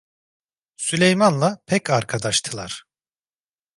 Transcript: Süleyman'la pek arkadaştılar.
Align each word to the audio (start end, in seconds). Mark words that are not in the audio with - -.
Süleyman'la 0.77 1.63
pek 1.67 1.89
arkadaştılar. 1.89 2.85